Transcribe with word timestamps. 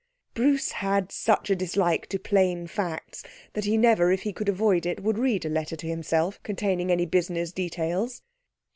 Bruce 0.33 0.71
had 0.71 1.11
such 1.11 1.51
a 1.51 1.55
dislike 1.55 2.07
to 2.07 2.17
plain 2.17 2.65
facts 2.65 3.23
that 3.53 3.65
he 3.65 3.77
never, 3.77 4.11
if 4.11 4.23
he 4.23 4.33
could 4.33 4.49
avoid 4.49 4.83
it, 4.87 5.03
would 5.03 5.19
read 5.19 5.45
a 5.45 5.47
letter 5.47 5.75
to 5.75 5.85
himself 5.87 6.41
containing 6.41 6.91
any 6.91 7.05
business 7.05 7.51
details. 7.51 8.23